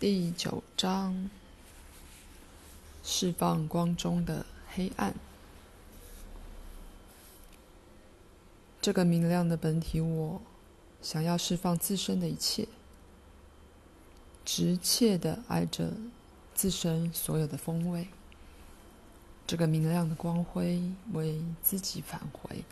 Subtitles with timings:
[0.00, 1.28] 第九章：
[3.02, 5.12] 释放光中的黑暗。
[8.80, 10.40] 这个明亮的本体我，
[11.02, 12.68] 想要释放自身的一切，
[14.44, 15.90] 直切的爱着
[16.54, 18.06] 自身所有的风味。
[19.48, 20.80] 这个明亮的光辉
[21.12, 22.62] 为自己返回，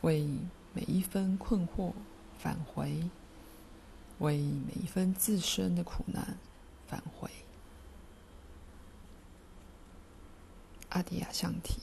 [0.00, 0.26] 为
[0.72, 1.92] 每一分困惑
[2.38, 3.10] 返回。
[4.22, 6.38] 为每一分自身的苦难
[6.86, 7.28] 返回。
[10.90, 11.80] 阿迪亚象体。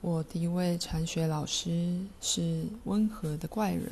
[0.00, 3.90] 我第一位禅学老师是温和的怪人，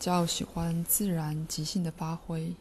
[0.00, 2.52] 较喜欢自然即兴的发挥。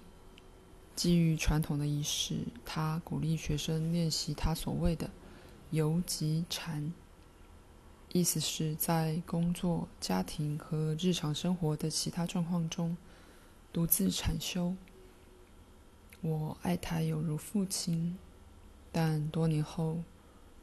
[0.96, 5.10] 基于传统的仪式，他鼓励学生练习他所谓的。
[5.72, 6.92] 游击禅，
[8.12, 12.98] 意思是在工作、家庭和日常生活的其他状况中，
[13.72, 14.76] 独自禅修。
[16.20, 18.18] 我爱他有如父亲，
[18.92, 20.04] 但多年后，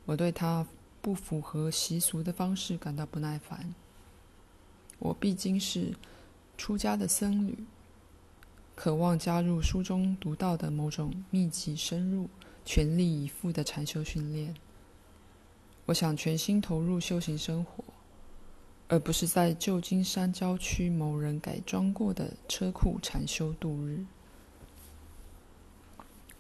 [0.05, 0.67] 我对他
[1.01, 3.75] 不符合习俗的方式感到不耐烦。
[4.99, 5.95] 我毕竟是
[6.59, 7.65] 出家的僧侣，
[8.75, 12.29] 渴望加入书中读到的某种密集、深入、
[12.67, 14.55] 全力以赴的禅修训练。
[15.89, 17.83] 我想全心投入修行生活，
[18.89, 24.05] 而不是在旧金山郊区某人改装过的车库禅修度日。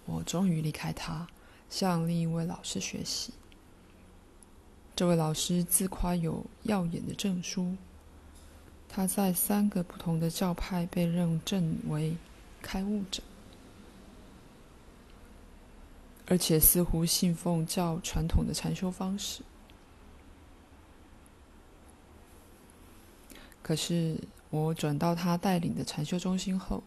[0.04, 1.26] 我终于离开他，
[1.70, 3.32] 向另一位老师学习。
[4.94, 7.74] 这位老师自夸有耀眼的证书，
[8.86, 12.18] 他在三个不同的教派被认证为
[12.60, 13.22] 开悟者。
[16.30, 19.42] 而且似乎信奉较传统的禅修方式。
[23.62, 24.18] 可是
[24.50, 26.82] 我转到他带领的禅修中心后，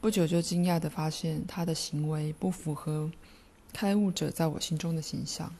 [0.00, 3.10] 不久就惊讶地发现他的行为不符合
[3.72, 5.54] 开悟者在我心中的形象。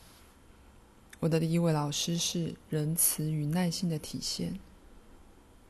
[1.21, 4.59] 我的第一位老师是仁慈与耐心的体现，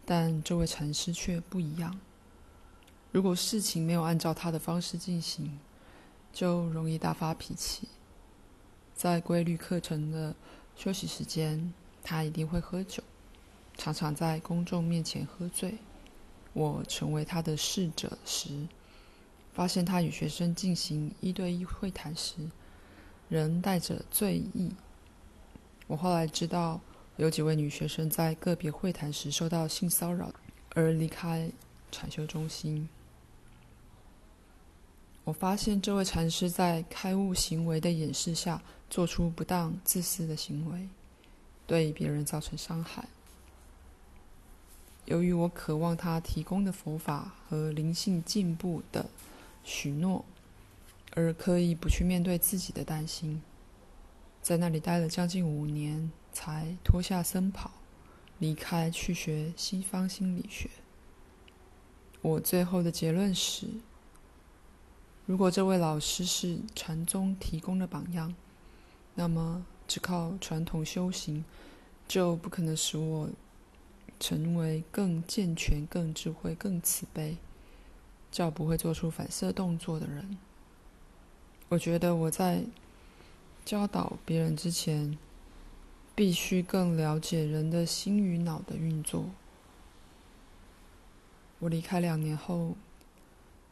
[0.04, 1.98] 但这位禅师却不一样。
[3.12, 5.56] 如果事情没有按照他的方式进行，
[6.34, 7.88] 就容易大发脾气。
[8.94, 10.34] 在规律课程的
[10.76, 11.72] 休息时间，
[12.02, 13.02] 他一定会喝酒，
[13.76, 15.78] 常常在公众面前喝醉。
[16.52, 18.68] 我成为他的侍者时，
[19.52, 22.34] 发现他与学生进行一对一会谈时，
[23.28, 24.72] 仍带着醉意。
[25.86, 26.80] 我后来知道，
[27.16, 30.32] 有几位女学生在个别会谈时受到性骚扰，
[30.74, 31.50] 而离开
[31.90, 32.88] 禅修中心。
[35.24, 40.86] 我发现这位禅师在开悟行为的掩饰下，做出不当、自私的行为，
[41.66, 43.08] 对别人造成伤害。
[45.06, 49.06] 由于我渴望他提供的佛法和灵性进步的
[49.64, 50.22] 许诺，
[51.12, 53.40] 而刻意不去面对自己的担心，
[54.42, 57.70] 在那里待了将近五年，才脱下僧袍，
[58.38, 60.68] 离开去学西方心理学。
[62.20, 63.68] 我最后的结论是。
[65.26, 68.34] 如果这位老师是禅宗提供的榜样，
[69.14, 71.42] 那么只靠传统修行
[72.06, 73.30] 就不可能使我
[74.20, 77.38] 成为更健全、更智慧、更慈悲、
[78.30, 80.36] 较不会做出反射动作的人。
[81.70, 82.62] 我觉得我在
[83.64, 85.16] 教导别人之前，
[86.14, 89.24] 必须更了解人的心与脑的运作。
[91.60, 92.76] 我离开两年后。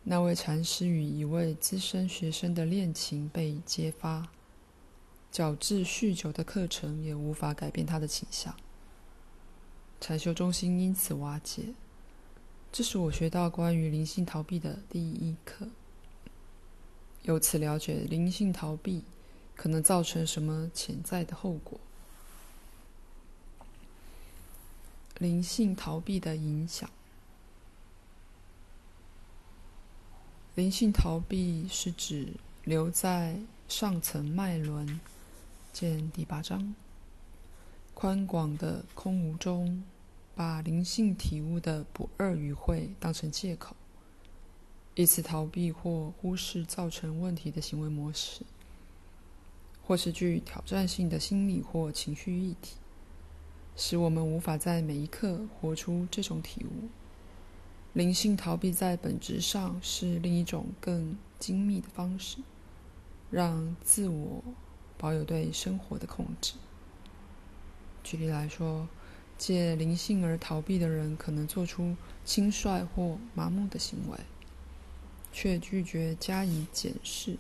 [0.05, 4.29] 那位禅师与一位资深学生的恋情被揭发，
[5.31, 8.55] 矫治酗酒的课程也无法改变他的倾向。
[10.01, 11.75] 禅修中心因此瓦解。
[12.73, 15.69] 这是我学到关于灵性逃避的第一课，
[17.23, 19.05] 由此了解灵性逃避
[19.55, 21.79] 可能造成什么潜在的后果。
[25.19, 26.91] 灵性逃避的影响。
[30.55, 32.35] 灵性逃避是指
[32.65, 33.39] 留在
[33.69, 35.01] 上层脉轮，
[35.73, 36.75] 见第八章。
[37.95, 39.83] 宽广的空无中，
[40.35, 43.75] 把灵性体悟的不二与会当成借口，
[44.95, 48.43] 以此逃避或忽视造成问题的行为模式，
[49.87, 52.77] 或是具挑战性的心理或情绪议题，
[53.75, 56.91] 使我们无法在每一刻活出这种体悟。
[57.95, 62.39] 灵性逃避在本质上是另一种更精密的方式，
[63.31, 64.43] 让自我
[64.97, 66.55] 保有对生活的控制。
[68.03, 68.89] 举例来说，
[69.37, 71.95] 借灵性而逃避的人，可能做出
[72.25, 74.19] 轻率或麻木的行为，
[75.31, 77.37] 却拒绝加以检视，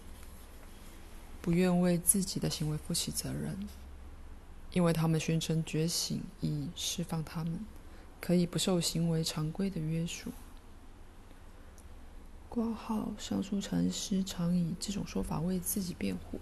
[1.40, 3.66] 不愿为自己的行为负起责任，
[4.72, 7.64] 因为他们宣称觉醒以释放他们，
[8.22, 10.30] 可以不受行为常规的约束。
[12.48, 16.38] 挂号上述禅师常以这种说法为自己辩护。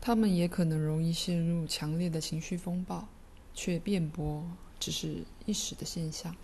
[0.00, 3.06] 他们也可能容易陷入强烈的情绪风暴，
[3.52, 4.46] 却辩驳
[4.80, 6.34] 只是一时的现象，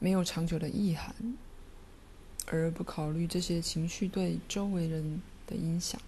[0.00, 1.14] 没有长久的意涵，
[2.46, 6.00] 而不考虑这些情绪对周围人的影响。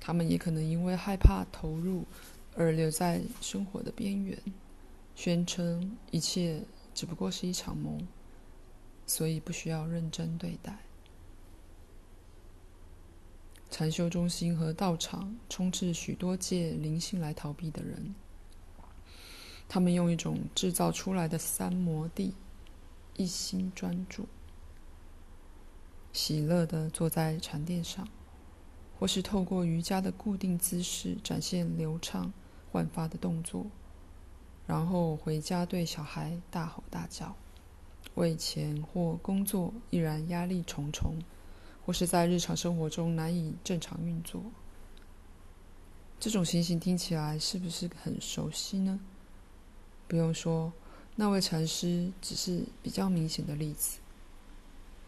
[0.00, 2.04] 他们也可能因为害怕投入
[2.58, 4.36] 而留在生活的边缘，
[5.14, 6.60] 宣称一切
[6.92, 8.04] 只不过是一场梦，
[9.06, 10.76] 所以不需要认真对待。
[13.70, 18.12] 禅修中心和道场充斥许多借灵性来逃避的人，
[19.68, 22.34] 他们用一种制造出来的三摩地，
[23.14, 24.26] 一心专注，
[26.12, 28.08] 喜乐地坐在禅垫上，
[28.98, 32.32] 或是透过瑜伽的固定姿势展现流畅
[32.70, 33.66] 焕发的动作，
[34.66, 37.34] 然后回家对小孩大吼大叫，
[38.14, 41.14] 为钱或工作依然压力重重。
[41.86, 44.42] 或是在日常生活中难以正常运作，
[46.20, 49.00] 这种情形听起来是不是很熟悉呢？
[50.06, 50.70] 不用说，
[51.16, 54.00] 那位禅师只是比较明显的例子。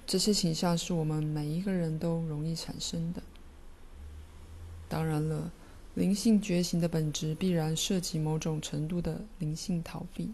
[0.06, 3.23] 这些倾向是我们每一个人都容易产生的。
[4.89, 5.53] 当然了，
[5.95, 10.31] 灵性觉醒的本质必然涉及某种程度的灵性逃避。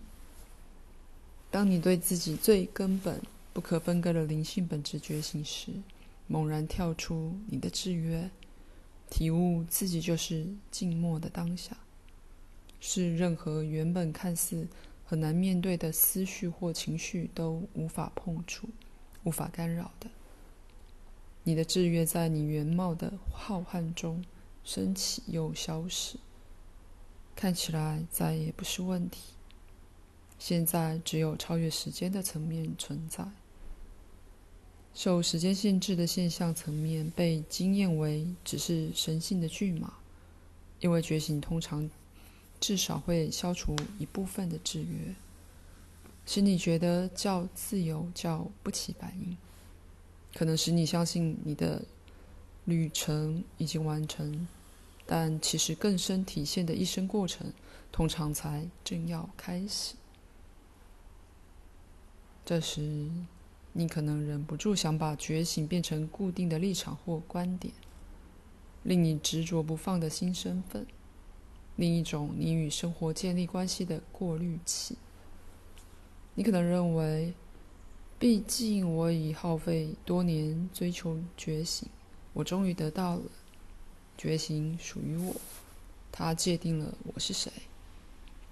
[1.50, 3.20] 当你对自己最根本、
[3.52, 5.72] 不可分割的灵性本质觉醒时，
[6.26, 8.30] 猛然跳出你的制约，
[9.08, 11.76] 体悟自己就是静默的当下，
[12.78, 14.68] 是任何原本看似
[15.06, 18.68] 很难面对的思绪或情绪都无法碰触、
[19.24, 20.10] 无法干扰的。
[21.44, 24.22] 你的制约在你原貌的浩瀚中
[24.66, 26.18] 升起又消失，
[27.36, 29.20] 看起来再也不是问题。
[30.40, 33.24] 现在只有超越时间的层面存在。
[34.92, 39.94] 受时间限制的现象层面被经验为只是神性的剧码，
[40.80, 41.88] 因为觉醒通常
[42.58, 45.14] 至少会消除一部分的制约，
[46.26, 49.36] 使你觉得较自由、较不起反应，
[50.34, 51.84] 可能使你相信你的
[52.66, 54.46] 旅程已经完成，
[55.06, 57.52] 但其实更深体现的一生过程
[57.90, 59.94] 通常才正要开始。
[62.44, 63.08] 这时，
[63.72, 67.72] 你可能忍不住想把觉醒变成固定的立场或观点，
[68.82, 70.86] 令你执着不放的新身份，
[71.76, 74.96] 另一种你与生活建立关系的过滤器。
[76.34, 77.32] 你可能认为，
[78.18, 81.88] 毕竟我已耗费多年追求觉醒，
[82.36, 83.22] 我终于得到了，
[84.18, 85.34] 觉醒属于我，
[86.12, 87.50] 它界定了我是谁。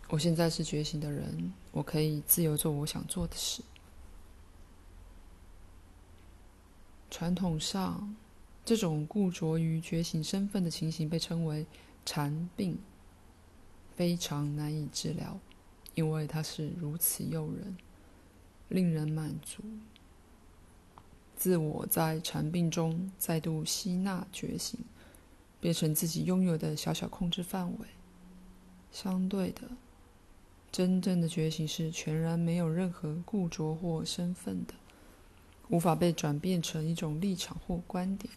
[0.09, 3.63] 我现在是觉醒的人，我可以自由做我想做的事。
[7.11, 8.17] 传统上，
[8.65, 11.67] 这种固着于觉醒身份的情形被称为
[12.07, 12.79] 禅病，
[13.95, 15.39] 非常难以治疗，
[15.95, 17.77] 因为它是如此诱人，
[18.71, 19.63] 令人满足。
[21.37, 24.79] 自我在禅病中再度吸纳觉醒，
[25.61, 27.87] 变成自己拥有的小小控制范围。
[28.91, 29.63] 相对的，
[30.71, 34.75] 真正的觉醒是全然没有任何固着或身份的。
[35.71, 38.33] 无法被转变成一种立场或观点。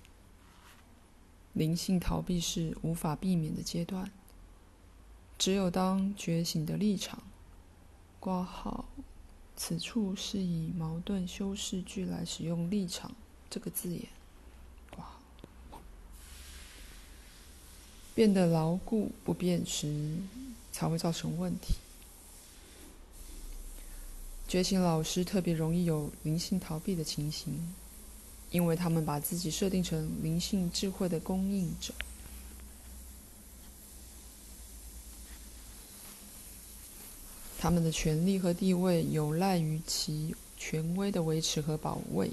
[1.54, 4.10] 灵性逃避是无法避免的阶段。
[5.38, 7.22] 只有当觉醒的立场
[8.20, 8.86] 挂号，
[9.58, 13.12] 此处是以矛盾修饰句来使用“立场”
[13.50, 14.08] 这个字眼，
[18.14, 20.18] 变得牢固不变时，
[20.72, 21.74] 才会造成问题。
[24.48, 27.74] 觉醒老师特别容易有灵性逃避的情形，
[28.52, 31.94] 因为他们把自己设定成灵性智慧的供应者，
[37.68, 42.32] 他们的权力和地位有赖于其权威的维持和保卫。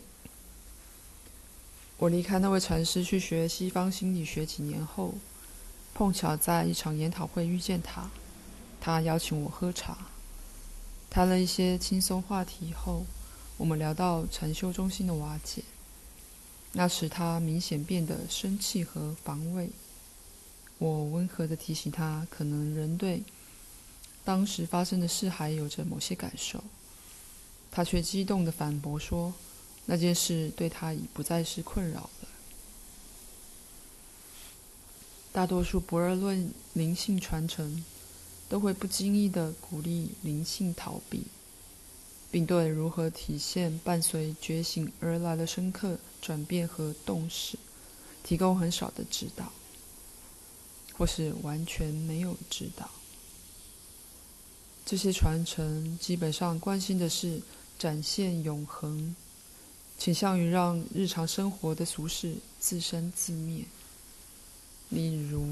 [1.99, 5.15] 我离开那位禅师去学西方心理学几年后，
[5.93, 8.09] 碰巧在一场研讨会遇见他，
[8.81, 10.07] 他邀请我喝茶。
[11.11, 13.05] 谈了一些轻松话题后，
[13.57, 15.65] 我们聊到禅修中心的瓦解。
[16.75, 19.71] 那时他明显变得生气和防卫。
[20.79, 23.25] 我温和地提醒他，可能人对
[24.25, 26.63] 当时发生的事还有着某些感受。
[27.71, 29.33] 他却激动地反驳说
[29.87, 32.29] ：“那件事对他已不再是困扰了。”
[35.33, 37.85] 大多数不二论灵性传承
[38.49, 41.25] 都会不经意地鼓励灵性逃避，
[42.31, 47.59] 并对如何体现伴随觉醒而来的深刻转变和洞识
[48.23, 49.53] 提供很少的指导。
[50.97, 52.89] 或是完全没有指导。
[54.85, 57.41] 这些传承基本上关心的是
[57.79, 59.15] 展现永恒，
[59.99, 63.65] 倾向于让日常生活的俗事自生自灭。
[64.91, 65.47] 例如，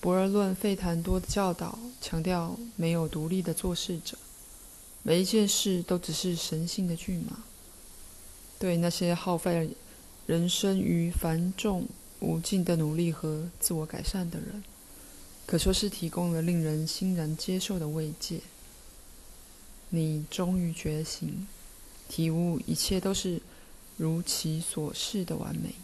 [0.00, 4.16] 博尔论费檀多的教导强调没有独立的做事者，
[5.02, 7.44] 每一件事都只是神性的骏马。
[8.58, 9.70] 对那些耗费
[10.26, 11.86] 人生于繁重。
[12.20, 14.64] 无尽的努力和自我改善的人，
[15.46, 18.40] 可说是提供了令人欣然接受的慰藉。
[19.90, 21.46] 你终于觉醒，
[22.08, 23.40] 体悟一切都是
[23.96, 25.74] 如其所示的完美，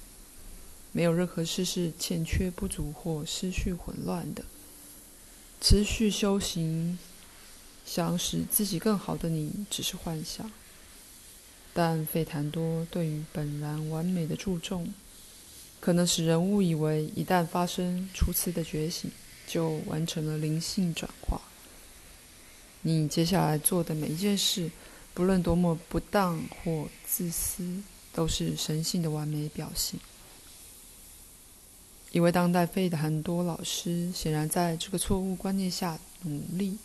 [0.93, 4.45] 没有任何事是欠缺、不足或失序、混乱的。
[5.61, 6.99] 持续修行，
[7.85, 10.51] 想使自己更好的你，只是幻想。
[11.73, 14.93] 但费檀多对于本然完美的注重。
[15.79, 19.11] 可能使人误以为，一旦发生初次的觉醒，
[19.51, 21.41] 就完成了灵性转化。
[22.83, 24.71] 你接下来做的每一件事，
[25.13, 29.99] 不论多么不当或自私，都是神性的完美表现。
[32.13, 36.79] 一位当代费的很多老师显然在这个错误观念下努力，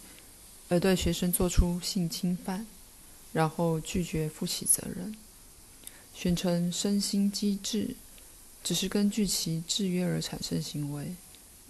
[0.68, 2.66] 而对学生做出性侵犯，
[3.32, 5.16] 然后拒绝负起责任，
[6.16, 7.96] 宣称身心机制。
[8.64, 11.14] 只是根据其制约而产生行为，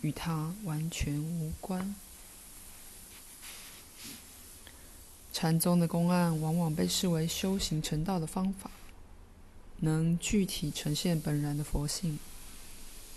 [0.05, 1.95] 与他完全无关。
[5.33, 8.69] 禅宗的公案往往被视为修行成道的方法，
[9.79, 12.19] 能具体呈现本然的佛性。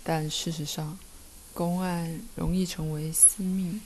[0.03, 0.97] 但事实上，
[1.53, 3.79] 公案容易成为私密、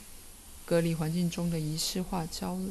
[0.65, 2.69] 隔离环境中的仪式化交流，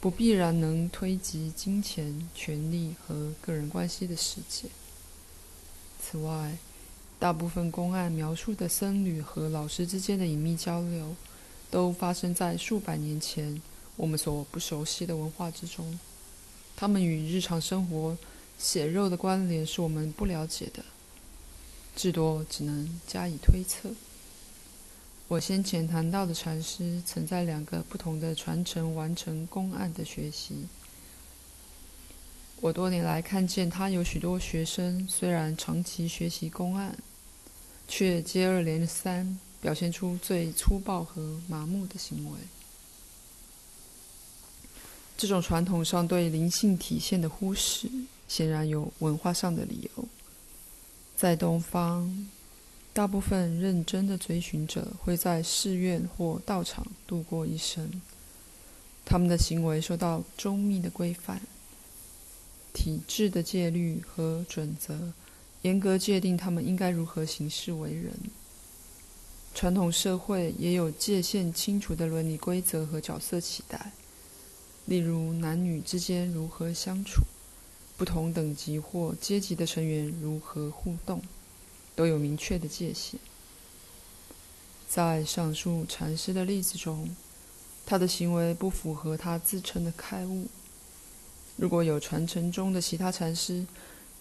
[0.00, 4.68] 不必然能推及金钱、权力和个人关系的世界。
[6.00, 6.56] 此外，
[7.24, 11.16] 大部分公案描述的僧侣和老师之间的隐秘交流，
[11.70, 13.62] 都发生在数百年前
[13.96, 15.98] 我们所不熟悉的文化之中。
[16.76, 18.18] 他们与日常生活
[18.58, 20.84] 血肉的关联是我们不了解的，
[21.96, 23.88] 至多只能加以推测。
[25.26, 30.66] 我先前谈到的禅师，曾在两个不同的传承完成公案的学习。
[32.60, 36.94] 我多年来看见他有许多学生，虽然长期学习公案，
[37.86, 42.38] 却接二连三表现出最粗暴和麻木的行为。
[45.16, 47.88] 这种传统上对灵性体现的忽视，
[48.26, 50.04] 显然有文化上的理由。
[51.16, 52.28] 在东方，
[52.92, 58.02] 大部分认真的追寻者会在寺院或道场度过一生，
[59.04, 61.40] 他们的行为受到周密的规范。
[62.72, 65.12] 体制的戒律和准则，
[65.64, 68.12] 严格界定他们应该如何行事为人。
[69.54, 73.92] 传统社会也有界限清楚的伦理规则和角色期待，
[74.84, 77.22] 例如男女之间如何相处，
[77.96, 81.22] 不同等级或阶级的成员如何互动，
[81.96, 83.18] 都有明确的界限。
[84.86, 87.16] 在上述禅师的例子中，
[87.86, 90.46] 他的行为不符合他自称的开悟。
[91.56, 93.64] 如果有传承中的其他禅师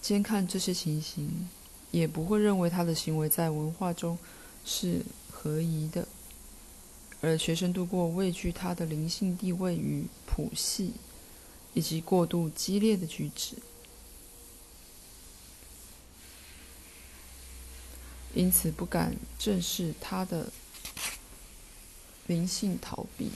[0.03, 1.47] 监看这些情形，
[1.89, 4.19] 也不会认为他的行为在文化中
[4.65, 6.05] 是合宜的。
[7.21, 10.91] 而学生度过畏惧他的灵性地位与谱系，
[11.73, 13.55] 以及过度激烈的举止，
[18.33, 20.51] 因此不敢正视他的
[22.27, 23.31] 灵性逃避。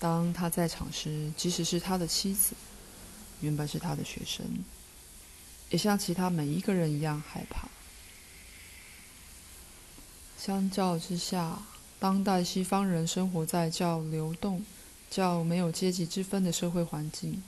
[0.00, 2.56] 当他在场时，即使是他的妻子，
[3.42, 4.44] 原本是他的学生，
[5.70, 7.68] 也像其他每一个人一样害怕。
[10.38, 11.62] 相较之下，
[11.98, 14.64] 当代西方人生活在较流动、
[15.10, 17.42] 较没有阶级之分的社会环境，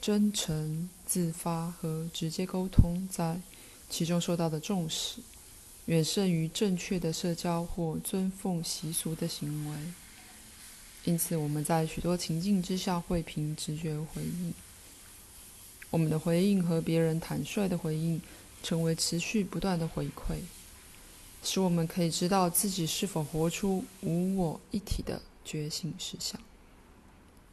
[0.00, 3.40] 真诚、自发和直接沟通在
[3.88, 5.20] 其中受到的重视，
[5.86, 9.76] 远胜于正确的社交或尊奉习俗的行为。
[11.04, 14.52] 因此，我们在许多情境之下会凭直觉回应。
[15.90, 18.22] 我们的回应和别人坦率的回应，
[18.62, 20.36] 成为持续不断的回馈。
[21.42, 26.38] 使我们可以知道自己是否活出无我一体的觉醒实相，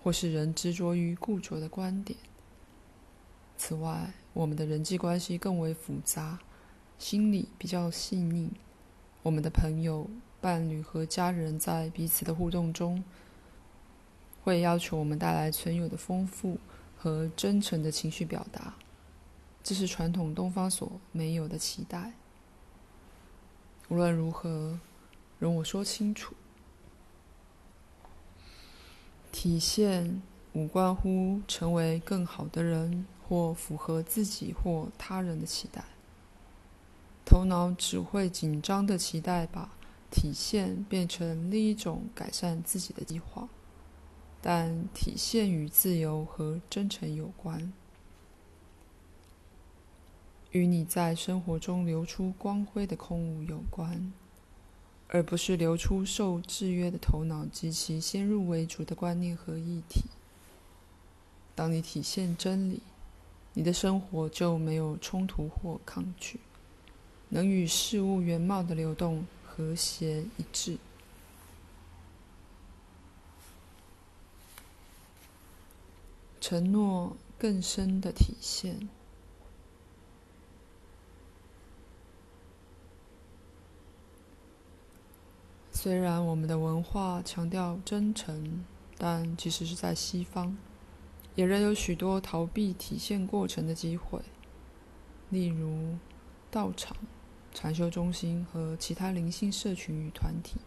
[0.04, 2.20] 或是仍执着于固着的观点。
[3.58, 6.40] 此外，我们的人际关系更为复杂，
[7.00, 8.52] 心理比较细腻。
[9.24, 13.04] 我们的朋友、伴侣和家人在彼此的互动中，
[14.44, 16.60] 会要求我们带来存有的丰富
[16.98, 18.74] 和真诚的情绪表达。
[19.64, 22.14] 这是传统东方所没有的期待。
[23.90, 24.80] 无论如何，
[25.40, 26.34] 容我说清楚：
[29.32, 30.22] 体现
[30.54, 35.84] 无关乎成为更好的人，或符合自己或他人的期待。
[37.26, 39.70] 头脑只会紧张的期待把
[40.10, 43.50] 体现变成另一种改善自己的计划，
[44.50, 47.74] 但体现与自由和真诚有关。
[50.52, 54.14] 与你在生活中流出光辉的空无有关，
[55.10, 60.06] 而不是流出受制约的头脑及其先入为主的观念和议题。
[61.54, 62.82] 当你体现真理，
[63.54, 66.40] 你的生活就没有冲突或抗拒，
[67.28, 70.78] 能与事物原貌的流动和谐一致。
[76.50, 78.88] 承诺更深的体现。
[85.74, 88.64] 虽然我们的文化强调真诚，
[88.98, 90.56] 但即使是在西方，
[91.36, 94.22] 也仍有许多逃避体现过程的机会。
[95.30, 95.98] 例如，
[96.50, 96.96] 道场、
[97.54, 100.62] 禅修中心和其他灵性社群与团体，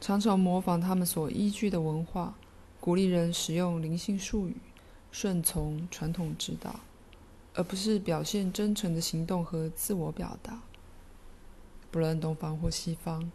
[0.00, 2.36] 常常模仿他们所依据的文化，
[2.80, 4.56] 鼓励人使用灵性术语，
[5.12, 6.80] 顺从传统指导，
[7.54, 10.62] 而不是表现真诚的行动和自我表达。
[11.90, 13.30] 不论东方或西方。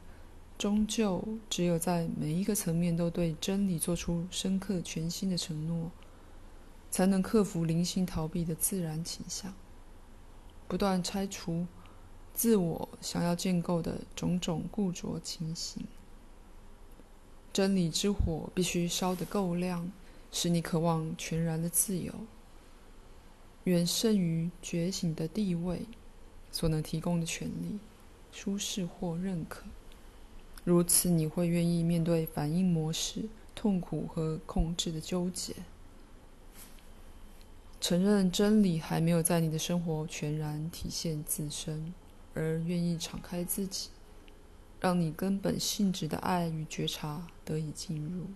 [0.58, 5.92] 终究只有在每一个层面都对真理做出深刻、全新的承诺，
[6.90, 9.54] 才能克服灵性逃避的自然倾向，
[10.70, 11.68] 不断拆除
[12.34, 15.86] 自我想要建构的种种固着情形。
[17.56, 19.90] 真理之火必须烧得够亮，
[20.30, 22.14] 使你渴望全然的自由，
[23.64, 25.84] 远胜于觉醒的地位
[26.52, 27.80] 所能提供的权利、
[28.34, 29.64] 舒适或认可。
[30.66, 33.24] 如此，你会愿意面对反应模式、
[33.56, 35.54] 痛苦和控制的纠结，
[37.80, 41.94] 承认真理还没有在你的生活全然体现自身，
[42.34, 43.88] 而愿意敞开自己，
[44.86, 48.28] 让你根本性质的爱与觉察得以进入。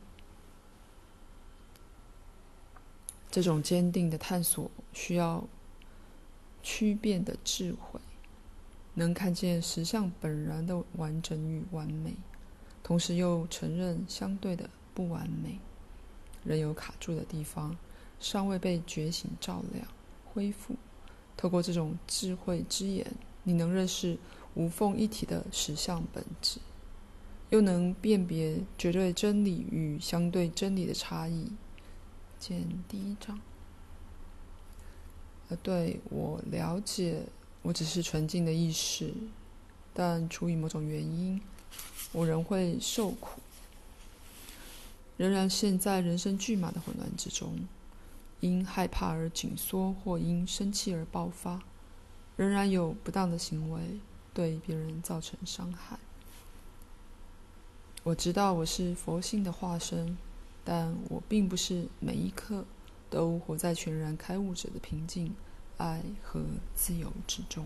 [3.29, 5.47] 这种坚定的探索需要
[6.63, 7.99] 区变的智慧。
[8.95, 12.15] 能看见实相本然的完整与完美，
[12.81, 15.59] 同时又承认相对的不完美，
[16.43, 17.77] 仍有卡住的地方，
[18.19, 19.87] 尚未被觉醒照亮、
[20.25, 20.75] 恢复。
[21.37, 23.05] 透过这种智慧之眼，
[23.43, 24.17] 你能认识
[24.59, 26.59] 无缝一体的实相本质，
[27.49, 31.49] 又能辨别绝对真理与相对真理的差异。
[32.37, 33.39] 见第一章。
[35.47, 37.23] 呃对我了解。
[37.61, 39.13] 我只是纯净的意识，
[39.93, 41.41] 但出于某种原因，
[42.13, 43.41] 我仍会受苦，
[45.17, 47.67] 仍然陷在人生剧码的混乱之中，
[48.39, 51.61] 因害怕而紧缩，或因生气而爆发，
[52.37, 53.81] 仍然有不当的行为
[54.33, 55.99] 对别人造成伤害。
[58.03, 60.17] 我知道我是佛性的化身，
[60.63, 62.65] 但我并不是每一刻
[63.09, 65.35] 都活在全然开悟者的平静。
[65.77, 66.43] 爱和
[66.75, 67.65] 自由之中，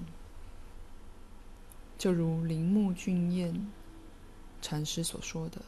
[1.97, 3.71] 就如铃木俊彦
[4.61, 5.59] 禅师所说的，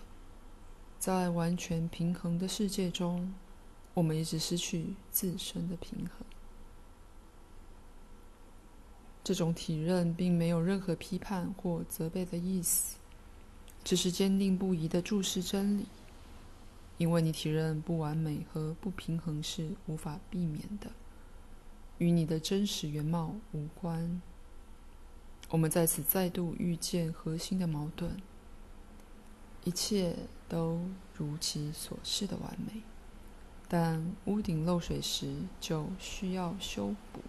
[1.00, 3.34] 在完全平衡的世界中，
[3.96, 6.35] 我们一直失去自身的平衡。
[9.26, 12.98] 这种体认并没有任何批判或责备的意思，
[13.84, 15.88] 只是坚定不移地注视真理，
[17.00, 20.92] 因为你体认不完美和不平衡是无法避免的。
[21.98, 24.22] 与你的真实原貌无关。
[25.50, 28.22] 我们在此再度遇见核心的矛盾：
[29.64, 30.16] 一切
[30.48, 30.82] 都
[31.18, 32.84] 如其所示的完美，
[33.68, 37.22] 但屋顶漏水时就需要修补。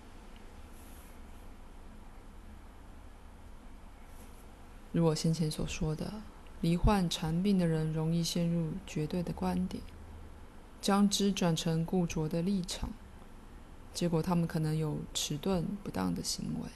[4.96, 6.10] 如我先前所说的，
[6.62, 9.82] 罹患禅病的人容易陷入绝对的观点，
[10.80, 12.88] 将之转成固着的立场。
[13.92, 16.68] 结果，他们可能有迟钝不当的行为，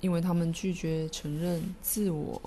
[0.00, 2.42] 因为他们拒绝承认自我，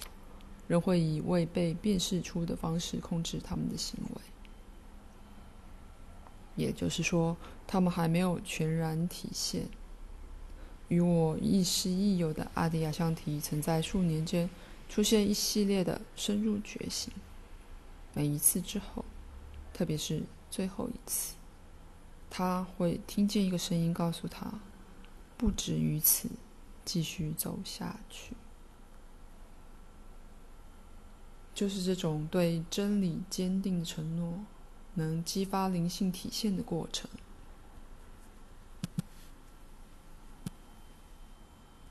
[0.67, 4.21] 仍会以未被辨识出的方式控制他们的行为。
[6.57, 9.69] 也就是说，他们还没有全然体现。
[10.89, 14.49] 与我亦师亦友的阿迪亚香提曾在数年间
[14.89, 17.13] 出现一系列的深入觉醒。
[18.13, 19.05] 每一次之后，
[19.73, 21.35] 特别是最后一次，
[22.29, 24.59] 他会听见一个声音告诉他
[25.37, 26.29] ：“不止于此。”
[26.85, 28.33] 继续走下去，
[31.53, 34.39] 就是这种对真理坚定的承诺，
[34.95, 37.07] 能激发灵性体现的过程。